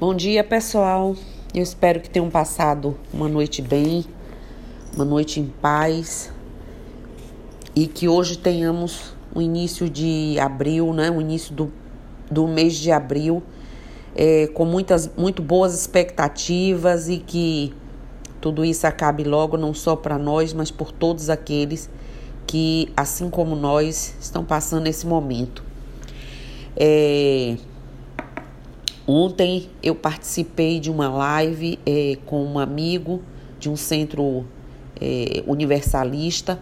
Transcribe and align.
Bom 0.00 0.14
dia, 0.14 0.42
pessoal. 0.42 1.14
Eu 1.54 1.62
espero 1.62 2.00
que 2.00 2.08
tenham 2.08 2.30
passado 2.30 2.96
uma 3.12 3.28
noite 3.28 3.60
bem, 3.60 4.02
uma 4.94 5.04
noite 5.04 5.38
em 5.40 5.44
paz 5.44 6.32
e 7.76 7.86
que 7.86 8.08
hoje 8.08 8.38
tenhamos 8.38 9.14
o 9.34 9.42
início 9.42 9.90
de 9.90 10.38
abril, 10.40 10.94
né? 10.94 11.10
O 11.10 11.20
início 11.20 11.54
do, 11.54 11.70
do 12.30 12.48
mês 12.48 12.76
de 12.76 12.90
abril 12.90 13.42
é, 14.16 14.46
com 14.46 14.64
muitas 14.64 15.06
muito 15.18 15.42
boas 15.42 15.78
expectativas 15.78 17.10
e 17.10 17.18
que 17.18 17.74
tudo 18.40 18.64
isso 18.64 18.86
acabe 18.86 19.22
logo, 19.22 19.58
não 19.58 19.74
só 19.74 19.94
para 19.94 20.16
nós, 20.16 20.54
mas 20.54 20.70
por 20.70 20.92
todos 20.92 21.28
aqueles 21.28 21.90
que, 22.46 22.90
assim 22.96 23.28
como 23.28 23.54
nós, 23.54 24.16
estão 24.18 24.46
passando 24.46 24.86
esse 24.86 25.06
momento. 25.06 25.62
É, 26.74 27.58
Ontem 29.06 29.68
eu 29.82 29.94
participei 29.94 30.78
de 30.78 30.90
uma 30.90 31.08
live 31.08 31.78
é, 31.86 32.16
com 32.26 32.44
um 32.44 32.58
amigo 32.58 33.22
de 33.58 33.68
um 33.68 33.76
centro 33.76 34.46
é, 35.00 35.42
universalista. 35.46 36.60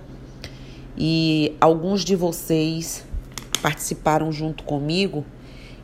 E 0.97 1.55
alguns 1.61 2.05
de 2.05 2.17
vocês 2.17 3.05
participaram 3.63 4.33
junto 4.33 4.65
comigo 4.65 5.25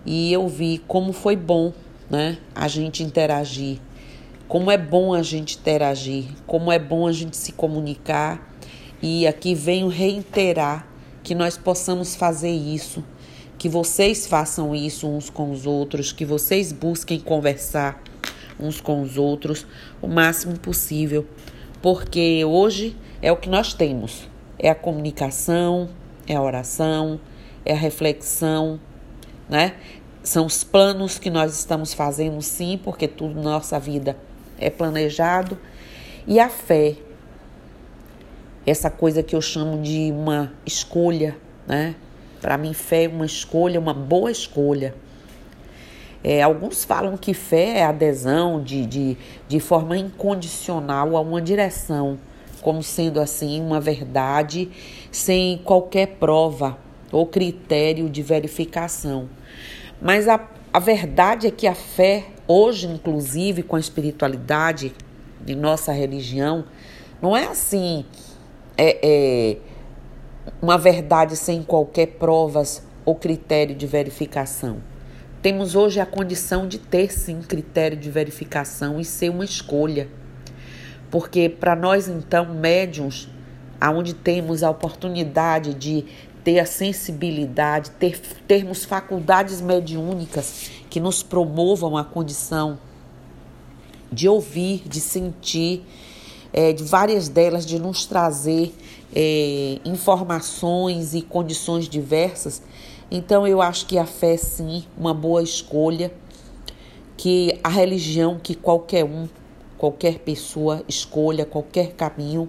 e 0.07 0.33
eu 0.33 0.49
vi 0.49 0.83
como 0.87 1.13
foi 1.13 1.37
bom 1.37 1.73
né, 2.11 2.39
a 2.55 2.69
gente 2.69 3.03
interagir, 3.03 3.79
como 4.47 4.71
é 4.71 4.77
bom 4.77 5.15
a 5.15 5.23
gente 5.23 5.57
interagir, 5.57 6.25
como 6.47 6.71
é 6.71 6.79
bom 6.79 7.07
a 7.07 7.13
gente 7.13 7.37
se 7.37 7.53
comunicar. 7.53 8.53
E 9.03 9.27
aqui 9.27 9.55
venho 9.55 9.89
reiterar 9.89 10.87
que 11.23 11.35
nós 11.35 11.57
possamos 11.59 12.15
fazer 12.15 12.51
isso 12.51 13.05
que 13.65 13.69
vocês 13.71 14.27
façam 14.27 14.75
isso 14.75 15.09
uns 15.09 15.31
com 15.31 15.51
os 15.51 15.65
outros, 15.65 16.13
que 16.13 16.27
vocês 16.27 16.71
busquem 16.71 17.19
conversar 17.19 17.99
uns 18.61 18.79
com 18.79 19.01
os 19.01 19.17
outros 19.17 19.67
o 20.03 20.07
máximo 20.07 20.59
possível, 20.59 21.27
porque 21.81 22.45
hoje 22.45 22.95
é 23.23 23.33
o 23.33 23.39
que 23.39 23.49
nós 23.49 23.73
temos: 23.73 24.29
é 24.59 24.69
a 24.69 24.75
comunicação, 24.75 25.89
é 26.29 26.35
a 26.35 26.43
oração, 26.43 27.19
é 27.65 27.73
a 27.73 27.77
reflexão, 27.77 28.79
né? 29.49 29.77
São 30.23 30.45
os 30.45 30.63
planos 30.63 31.19
que 31.19 31.31
nós 31.31 31.59
estamos 31.59 31.95
fazendo, 31.95 32.43
sim, 32.43 32.79
porque 32.85 33.09
tudo 33.09 33.37
na 33.37 33.53
nossa 33.53 33.81
vida 33.81 34.15
é 34.59 34.69
planejado, 34.69 35.59
e 36.27 36.39
a 36.39 36.51
fé, 36.51 36.97
essa 38.67 38.91
coisa 38.91 39.23
que 39.23 39.35
eu 39.35 39.41
chamo 39.41 39.81
de 39.81 40.13
uma 40.13 40.53
escolha, 40.67 41.35
né? 41.67 41.95
Para 42.45 42.59
mim, 42.59 42.75
fé 42.75 43.05
é 43.05 43.09
uma 43.09 43.25
escolha, 43.25 43.81
uma 43.81 43.95
boa 43.95 44.31
escolha. 44.31 44.95
É, 46.23 46.43
alguns 46.43 46.85
falam 46.85 47.17
que 47.17 47.33
fé 47.33 47.79
é 47.79 47.85
adesão 47.85 48.63
de, 48.63 48.85
de, 48.85 49.17
de 49.49 49.61
forma 49.61 49.97
incondicional 49.97 51.17
a 51.17 51.23
uma 51.23 51.41
direção, 51.41 52.19
como 52.61 52.83
sendo 52.83 53.19
assim 53.19 53.63
uma 53.63 53.81
verdade 53.81 54.71
sem 55.11 55.57
qualquer 55.57 56.19
prova 56.21 56.77
ou 57.11 57.27
critério 57.27 58.11
de 58.11 58.23
verificação. 58.23 59.27
Mas 59.99 60.29
a, 60.29 60.47
a 60.71 60.79
verdade 60.79 61.47
é 61.47 61.51
que 61.51 61.67
a 61.67 61.75
fé, 61.75 62.27
hoje, 62.47 62.87
inclusive 62.87 63.63
com 63.63 63.77
a 63.77 63.81
espiritualidade 63.81 64.93
de 65.43 65.55
nossa 65.55 65.93
religião, 65.93 66.67
não 67.23 67.35
é 67.35 67.47
assim. 67.47 68.05
É, 68.77 68.99
é, 69.03 69.57
uma 70.61 70.79
verdade 70.79 71.37
sem 71.37 71.63
qualquer 71.63 72.07
provas 72.19 72.83
ou 73.05 73.15
critério 73.15 73.75
de 73.75 73.87
verificação. 73.87 74.79
Temos 75.43 75.75
hoje 75.75 76.01
a 76.01 76.07
condição 76.07 76.67
de 76.67 76.79
ter 76.79 77.13
sim 77.13 77.43
critério 77.43 77.97
de 77.97 78.11
verificação 78.11 78.99
e 78.99 79.05
ser 79.05 79.31
uma 79.31 79.45
escolha. 79.45 80.09
Porque 81.11 81.49
para 81.49 81.77
nós 81.77 82.09
então 82.09 82.55
médiums, 82.55 83.29
aonde 83.81 84.15
temos 84.15 84.63
a 84.63 84.71
oportunidade 84.71 85.75
de 85.75 86.07
ter 86.43 86.59
a 86.59 86.67
sensibilidade, 86.67 87.91
ter, 87.93 88.19
termos 88.47 88.85
faculdades 88.85 89.61
mediúnicas 89.61 90.71
que 90.91 91.01
nos 91.01 91.23
promovam 91.23 91.97
a 91.97 92.05
condição 92.05 92.79
de 94.13 94.29
ouvir, 94.29 94.83
de 94.87 95.01
sentir, 95.01 95.85
é, 96.57 96.73
de 96.73 96.85
várias 96.85 97.29
delas 97.29 97.67
de 97.67 97.81
nos 97.81 98.07
trazer 98.07 98.73
é, 99.13 99.81
informações 99.85 101.13
e 101.13 101.21
condições 101.21 101.89
diversas. 101.89 102.63
Então 103.11 103.45
eu 103.45 103.61
acho 103.61 103.87
que 103.87 103.99
a 103.99 104.07
fé 104.07 104.37
sim, 104.37 104.85
uma 104.97 105.13
boa 105.13 105.43
escolha, 105.43 106.15
que 107.17 107.59
a 107.65 107.69
religião 107.69 108.39
que 108.41 108.55
qualquer 108.55 109.05
um, 109.05 109.29
qualquer 109.77 110.21
pessoa 110.21 110.85
escolha, 110.89 111.45
qualquer 111.45 111.93
caminho, 111.95 112.49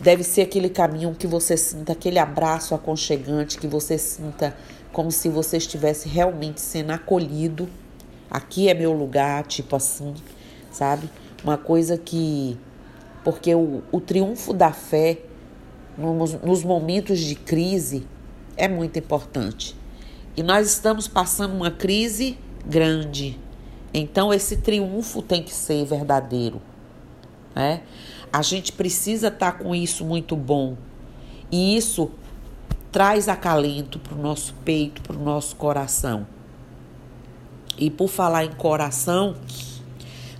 deve 0.00 0.24
ser 0.24 0.42
aquele 0.42 0.68
caminho 0.68 1.14
que 1.14 1.26
você 1.26 1.56
sinta 1.56 1.92
aquele 1.92 2.18
abraço 2.18 2.74
aconchegante, 2.74 3.58
que 3.58 3.68
você 3.68 3.96
sinta 3.96 4.56
como 4.92 5.12
se 5.12 5.28
você 5.28 5.56
estivesse 5.56 6.08
realmente 6.08 6.60
sendo 6.60 6.90
acolhido. 6.90 7.68
Aqui 8.28 8.68
é 8.68 8.74
meu 8.74 8.92
lugar, 8.92 9.46
tipo 9.46 9.76
assim, 9.76 10.14
sabe? 10.72 11.08
Uma 11.44 11.56
coisa 11.56 11.96
que 11.96 12.58
porque 13.24 13.54
o, 13.54 13.82
o 13.90 14.00
triunfo 14.00 14.52
da 14.52 14.72
fé 14.72 15.18
nos, 15.96 16.34
nos 16.34 16.64
momentos 16.64 17.18
de 17.18 17.34
crise 17.34 18.06
é 18.56 18.68
muito 18.68 18.98
importante. 18.98 19.76
E 20.36 20.42
nós 20.42 20.68
estamos 20.68 21.08
passando 21.08 21.54
uma 21.54 21.70
crise 21.70 22.38
grande. 22.64 23.38
Então, 23.92 24.32
esse 24.32 24.58
triunfo 24.58 25.22
tem 25.22 25.42
que 25.42 25.52
ser 25.52 25.84
verdadeiro. 25.84 26.60
Né? 27.54 27.82
A 28.32 28.42
gente 28.42 28.72
precisa 28.72 29.28
estar 29.28 29.52
tá 29.52 29.58
com 29.58 29.74
isso 29.74 30.04
muito 30.04 30.36
bom. 30.36 30.76
E 31.50 31.76
isso 31.76 32.10
traz 32.92 33.28
acalento 33.28 33.98
para 33.98 34.14
o 34.14 34.20
nosso 34.20 34.54
peito, 34.64 35.02
para 35.02 35.16
o 35.16 35.22
nosso 35.22 35.56
coração. 35.56 36.26
E 37.76 37.90
por 37.90 38.08
falar 38.08 38.44
em 38.44 38.52
coração, 38.52 39.34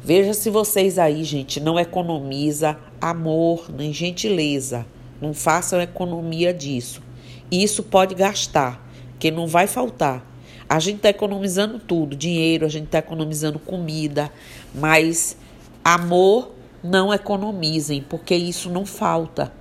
Veja 0.09 0.33
se 0.33 0.49
vocês 0.49 0.99
aí, 0.99 1.23
gente, 1.23 1.61
não 1.61 1.79
economiza 1.79 2.79
amor 2.99 3.67
nem 3.71 3.93
gentileza. 3.93 4.87
Não 5.21 5.35
façam 5.35 5.83
economia 5.83 6.55
disso. 6.55 7.03
Isso 7.51 7.83
pode 7.83 8.15
gastar, 8.15 8.83
que 9.19 9.31
não 9.31 9.47
vai 9.47 9.67
faltar. 9.67 10.25
A 10.67 10.79
gente 10.79 10.97
está 10.97 11.11
economizando 11.11 11.79
tudo, 11.79 12.17
dinheiro, 12.17 12.65
a 12.65 12.71
gente 12.71 12.87
está 12.87 13.01
economizando 13.01 13.59
comida, 13.59 14.33
mas 14.75 15.37
amor 15.85 16.55
não 16.83 17.13
economizem, 17.13 18.03
porque 18.09 18.35
isso 18.35 18.71
não 18.71 18.87
falta, 18.87 19.53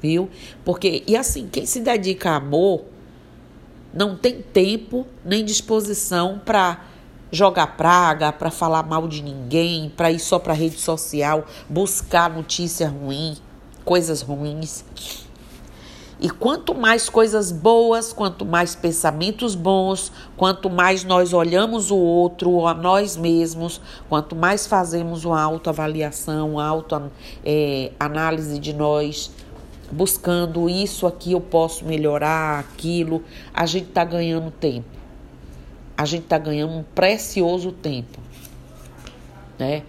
viu? 0.00 0.30
Porque, 0.64 1.02
e 1.06 1.14
assim, 1.14 1.46
quem 1.52 1.66
se 1.66 1.80
dedica 1.80 2.30
a 2.30 2.36
amor 2.36 2.86
não 3.92 4.16
tem 4.16 4.40
tempo 4.40 5.06
nem 5.22 5.44
disposição 5.44 6.40
para 6.42 6.91
jogar 7.32 7.78
praga, 7.78 8.30
para 8.30 8.50
falar 8.50 8.82
mal 8.82 9.08
de 9.08 9.22
ninguém, 9.22 9.90
para 9.96 10.12
ir 10.12 10.18
só 10.18 10.38
para 10.38 10.52
rede 10.52 10.78
social, 10.78 11.46
buscar 11.66 12.28
notícia 12.28 12.86
ruim, 12.88 13.38
coisas 13.86 14.20
ruins. 14.20 14.84
E 16.20 16.28
quanto 16.30 16.72
mais 16.74 17.08
coisas 17.08 17.50
boas, 17.50 18.12
quanto 18.12 18.44
mais 18.44 18.76
pensamentos 18.76 19.56
bons, 19.56 20.12
quanto 20.36 20.70
mais 20.70 21.02
nós 21.02 21.32
olhamos 21.32 21.90
o 21.90 21.96
outro, 21.96 22.66
a 22.66 22.74
nós 22.74 23.16
mesmos, 23.16 23.80
quanto 24.08 24.36
mais 24.36 24.66
fazemos 24.66 25.24
uma 25.24 25.40
autoavaliação, 25.40 26.52
uma 26.52 26.66
autoanálise 26.66 28.56
é, 28.56 28.60
de 28.60 28.72
nós, 28.72 29.32
buscando 29.90 30.68
isso 30.68 31.08
aqui 31.08 31.32
eu 31.32 31.40
posso 31.40 31.84
melhorar, 31.84 32.60
aquilo, 32.60 33.24
a 33.52 33.66
gente 33.66 33.88
está 33.88 34.04
ganhando 34.04 34.50
tempo 34.52 35.01
a 35.96 36.04
gente 36.04 36.24
está 36.24 36.38
ganhando 36.38 36.72
um 36.72 36.82
precioso 36.82 37.72
tempo. 37.72 38.20
Né? 39.58 39.82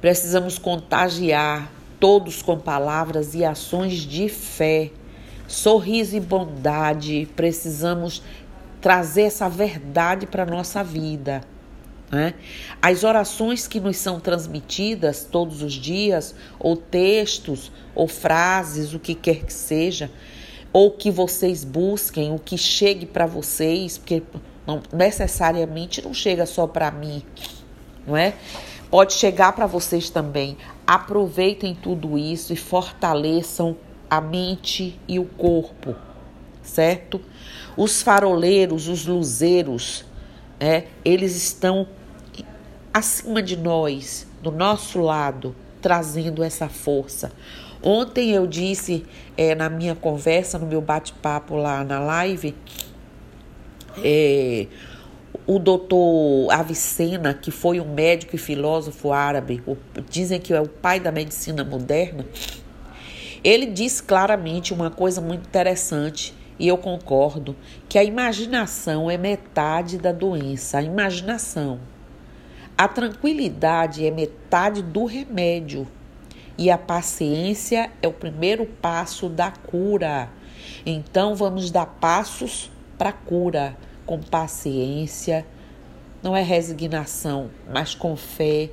Precisamos 0.00 0.58
contagiar 0.58 1.70
todos 1.98 2.42
com 2.42 2.58
palavras 2.58 3.34
e 3.34 3.44
ações 3.44 3.94
de 3.94 4.28
fé, 4.28 4.90
sorriso 5.46 6.16
e 6.16 6.20
bondade. 6.20 7.28
Precisamos 7.34 8.22
trazer 8.80 9.22
essa 9.22 9.48
verdade 9.48 10.26
para 10.26 10.44
a 10.44 10.46
nossa 10.46 10.84
vida. 10.84 11.40
Né? 12.10 12.34
As 12.80 13.04
orações 13.04 13.66
que 13.66 13.80
nos 13.80 13.96
são 13.96 14.20
transmitidas 14.20 15.24
todos 15.24 15.62
os 15.62 15.74
dias, 15.74 16.34
ou 16.58 16.76
textos, 16.76 17.70
ou 17.94 18.08
frases, 18.08 18.94
o 18.94 18.98
que 18.98 19.14
quer 19.14 19.44
que 19.44 19.52
seja, 19.52 20.10
ou 20.72 20.90
que 20.92 21.10
vocês 21.10 21.64
busquem, 21.64 22.32
o 22.32 22.38
que 22.38 22.56
chegue 22.56 23.04
para 23.04 23.26
vocês, 23.26 23.98
porque 23.98 24.22
não 24.68 24.82
necessariamente 24.92 26.02
não 26.02 26.12
chega 26.12 26.44
só 26.44 26.66
para 26.66 26.90
mim, 26.90 27.22
não 28.06 28.14
é? 28.14 28.34
Pode 28.90 29.14
chegar 29.14 29.52
para 29.52 29.66
vocês 29.66 30.10
também. 30.10 30.58
Aproveitem 30.86 31.74
tudo 31.74 32.18
isso 32.18 32.52
e 32.52 32.56
fortaleçam 32.56 33.74
a 34.10 34.20
mente 34.20 35.00
e 35.08 35.18
o 35.18 35.24
corpo, 35.24 35.96
certo? 36.62 37.18
Os 37.78 38.02
faroleiros, 38.02 38.88
os 38.88 39.06
luzeiros, 39.06 40.04
é, 40.60 40.84
eles 41.02 41.34
estão 41.34 41.88
acima 42.92 43.42
de 43.42 43.56
nós, 43.56 44.26
do 44.42 44.50
nosso 44.50 45.00
lado, 45.00 45.56
trazendo 45.80 46.42
essa 46.42 46.68
força. 46.68 47.32
Ontem 47.82 48.32
eu 48.32 48.46
disse 48.46 49.06
é, 49.36 49.54
na 49.54 49.70
minha 49.70 49.94
conversa, 49.94 50.58
no 50.58 50.66
meu 50.66 50.80
bate-papo 50.80 51.56
lá 51.56 51.84
na 51.84 52.00
live, 52.00 52.54
é, 54.04 54.66
o 55.46 55.58
doutor 55.58 56.52
Avicena, 56.52 57.32
que 57.32 57.50
foi 57.50 57.80
um 57.80 57.94
médico 57.94 58.36
e 58.36 58.38
filósofo 58.38 59.12
árabe, 59.12 59.62
o, 59.66 59.76
dizem 60.08 60.38
que 60.38 60.52
é 60.52 60.60
o 60.60 60.68
pai 60.68 61.00
da 61.00 61.10
medicina 61.10 61.64
moderna, 61.64 62.26
ele 63.42 63.64
diz 63.66 64.00
claramente 64.00 64.74
uma 64.74 64.90
coisa 64.90 65.20
muito 65.20 65.46
interessante, 65.46 66.34
e 66.58 66.68
eu 66.68 66.76
concordo, 66.76 67.56
que 67.88 67.98
a 67.98 68.04
imaginação 68.04 69.10
é 69.10 69.16
metade 69.16 69.96
da 69.96 70.12
doença, 70.12 70.78
a 70.78 70.82
imaginação. 70.82 71.80
A 72.76 72.86
tranquilidade 72.86 74.06
é 74.06 74.10
metade 74.10 74.82
do 74.82 75.04
remédio. 75.04 75.86
E 76.58 76.70
a 76.70 76.76
paciência 76.76 77.90
é 78.02 78.08
o 78.08 78.12
primeiro 78.12 78.66
passo 78.66 79.28
da 79.28 79.50
cura. 79.50 80.28
Então 80.84 81.34
vamos 81.36 81.70
dar 81.70 81.86
passos 81.86 82.70
para 82.98 83.10
a 83.10 83.12
cura 83.12 83.76
com 84.08 84.18
paciência, 84.18 85.44
não 86.22 86.34
é 86.34 86.42
resignação, 86.42 87.50
mas 87.70 87.94
com 87.94 88.16
fé. 88.16 88.70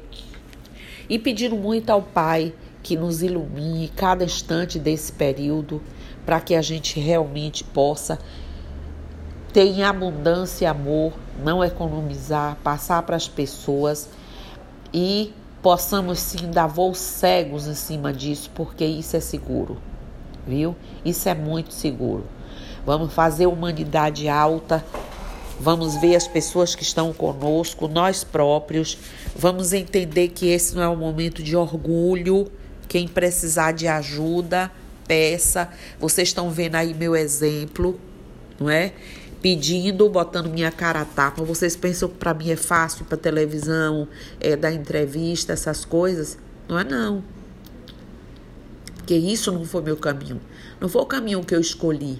E 1.10 1.20
pedindo 1.20 1.58
muito 1.58 1.90
ao 1.90 2.02
Pai 2.02 2.54
que 2.82 2.96
nos 2.96 3.22
ilumine 3.22 3.90
cada 3.90 4.24
instante 4.24 4.80
desse 4.80 5.12
período, 5.12 5.84
para 6.26 6.40
que 6.40 6.56
a 6.56 6.62
gente 6.62 7.02
realmente 7.02 7.66
possa 7.66 8.18
ter 9.52 9.66
em 9.66 9.84
abundância 9.84 10.72
amor, 10.72 11.12
não 11.44 11.62
economizar, 11.62 12.56
passar 12.64 13.04
para 13.04 13.18
as 13.18 13.28
pessoas 13.28 14.08
e 14.94 15.34
possamos 15.62 16.18
sim 16.20 16.50
dar 16.50 16.68
voos 16.68 16.98
cegos 16.98 17.68
em 17.68 17.76
cima 17.76 18.14
disso, 18.14 18.50
porque 18.56 18.86
isso 18.86 19.18
é 19.18 19.20
seguro, 19.20 19.78
viu? 20.48 20.74
Isso 21.04 21.28
é 21.28 21.36
muito 21.36 21.74
seguro. 21.74 22.24
Vamos 22.86 23.12
fazer 23.14 23.48
humanidade 23.48 24.30
alta, 24.30 24.86
vamos 25.60 25.96
ver 25.96 26.16
as 26.16 26.28
pessoas 26.28 26.76
que 26.76 26.84
estão 26.84 27.14
conosco, 27.14 27.88
nós 27.88 28.24
próprios, 28.24 28.98
vamos 29.36 29.74
entender 29.74 30.30
que 30.30 30.48
esse 30.48 30.76
não 30.76 30.84
é 30.84 30.90
um 30.90 30.96
momento 30.96 31.42
de 31.42 31.56
orgulho. 31.56 32.52
Quem 32.88 33.08
precisar 33.08 33.72
de 33.72 33.88
ajuda, 33.88 34.72
peça. 35.08 35.70
Vocês 36.00 36.30
estão 36.30 36.50
vendo 36.52 36.76
aí 36.76 36.94
meu 36.94 37.16
exemplo, 37.16 38.00
não 38.60 38.70
é? 38.70 38.94
pedindo, 39.46 40.10
botando 40.10 40.50
minha 40.50 40.72
cara 40.72 41.02
a 41.02 41.06
tapa. 41.06 41.44
Vocês 41.44 41.76
pensam 41.76 42.10
que 42.10 42.16
para 42.16 42.34
mim 42.34 42.50
é 42.50 42.56
fácil 42.56 43.06
para 43.06 43.16
televisão, 43.16 44.08
é, 44.40 44.56
dar 44.56 44.72
entrevista, 44.72 45.54
essas 45.54 45.86
coisas? 45.86 46.36
Não 46.68 46.80
é 46.80 46.84
não. 46.84 47.24
Porque 48.96 49.14
isso 49.14 49.52
não 49.52 49.64
foi 49.64 49.84
meu 49.84 49.98
caminho. 49.98 50.42
Não 50.82 50.90
foi 50.90 51.04
o 51.04 51.06
caminho 51.06 51.44
que 51.44 51.54
eu 51.54 51.62
escolhi, 51.62 52.20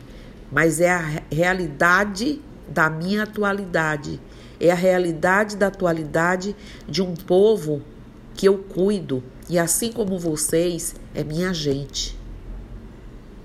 mas 0.52 0.80
é 0.80 0.92
a 0.92 1.24
realidade 1.32 2.40
da 2.68 2.90
minha 2.90 3.24
atualidade. 3.24 4.20
É 4.60 4.72
a 4.72 4.76
realidade 4.76 5.58
da 5.58 5.68
atualidade 5.68 6.56
de 6.88 7.02
um 7.02 7.14
povo 7.14 7.82
que 8.34 8.48
eu 8.48 8.58
cuido. 8.58 9.24
E 9.50 9.60
assim 9.60 9.92
como 9.92 10.18
vocês, 10.18 10.96
é 11.14 11.24
minha 11.24 11.54
gente. 11.54 12.18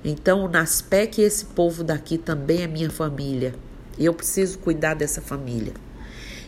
Então, 0.05 0.45
o 0.45 0.49
Naspec, 0.49 1.21
esse 1.21 1.45
povo 1.45 1.85
daqui 1.85 2.17
também 2.17 2.63
é 2.63 2.67
minha 2.67 2.91
família. 2.91 3.55
E 3.99 4.05
eu 4.07 4.15
preciso 4.15 4.59
cuidar 4.59 4.95
dessa 4.95 5.21
família. 5.21 5.75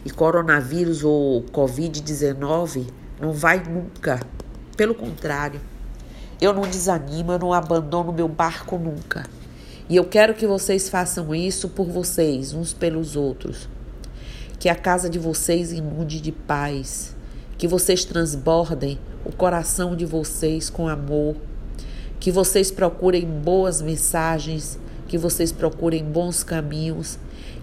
E 0.04 0.10
coronavírus 0.10 1.04
ou 1.04 1.42
Covid-19 1.44 2.86
não 3.20 3.32
vai 3.32 3.62
nunca. 3.62 4.20
Pelo 4.76 4.94
contrário, 4.94 5.60
eu 6.40 6.52
não 6.52 6.62
desanimo, 6.62 7.32
eu 7.32 7.38
não 7.38 7.52
abandono 7.52 8.12
meu 8.12 8.26
barco 8.26 8.78
nunca. 8.78 9.24
E 9.92 9.96
eu 9.96 10.04
quero 10.06 10.32
que 10.32 10.46
vocês 10.46 10.88
façam 10.88 11.34
isso 11.34 11.68
por 11.68 11.86
vocês, 11.86 12.54
uns 12.54 12.72
pelos 12.72 13.14
outros. 13.14 13.68
Que 14.58 14.70
a 14.70 14.74
casa 14.74 15.10
de 15.10 15.18
vocês 15.18 15.70
inunde 15.70 16.18
de 16.18 16.32
paz. 16.32 17.14
Que 17.58 17.68
vocês 17.68 18.02
transbordem 18.02 18.98
o 19.22 19.30
coração 19.30 19.94
de 19.94 20.06
vocês 20.06 20.70
com 20.70 20.88
amor. 20.88 21.36
Que 22.18 22.30
vocês 22.30 22.70
procurem 22.70 23.26
boas 23.26 23.82
mensagens. 23.82 24.78
Que 25.08 25.18
vocês 25.18 25.52
procurem 25.52 26.02
bons 26.02 26.42
caminhos 26.42 27.18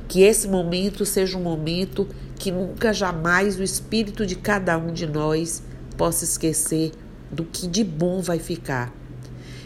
que 0.07 0.21
esse 0.21 0.47
momento 0.47 1.05
seja 1.05 1.35
um 1.35 1.41
momento 1.41 2.07
que 2.37 2.51
nunca 2.51 2.93
jamais 2.93 3.59
o 3.59 3.63
espírito 3.63 4.23
de 4.23 4.35
cada 4.35 4.77
um 4.77 4.93
de 4.93 5.07
nós 5.07 5.63
possa 5.97 6.25
esquecer 6.25 6.91
do 7.31 7.43
que 7.43 7.67
de 7.67 7.83
bom 7.83 8.21
vai 8.21 8.37
ficar. 8.37 8.98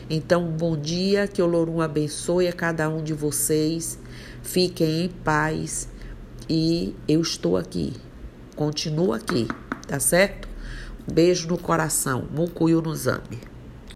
Então, 0.10 0.46
bom 0.52 0.78
dia, 0.78 1.28
que 1.28 1.42
o 1.42 1.46
Lorum 1.46 1.82
abençoe 1.82 2.48
a 2.48 2.54
cada 2.54 2.90
um 2.90 3.02
de 3.02 3.14
vocês. 3.14 3.98
Fiquem 4.42 5.06
em 5.06 5.10
paz 5.10 5.88
e 6.50 6.96
eu 7.08 7.22
estou 7.22 7.56
aqui. 7.56 7.94
Continuo 8.56 9.14
aqui, 9.14 9.48
tá 9.88 10.00
certo? 10.00 10.48
Beijo 11.12 11.48
no 11.48 11.58
coração. 11.58 12.28
Mucuyu 12.32 12.82
no 12.82 12.96
Zambi. 12.96 13.53